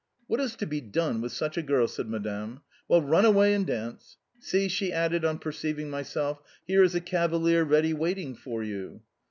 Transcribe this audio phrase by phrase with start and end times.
[0.25, 2.61] "What is to be done with such a girl?" said Madame.
[2.87, 4.17] "Well, run away and dance.
[4.39, 9.01] See," she added on perceiving myself, "here is a cavalier ready waiting for you."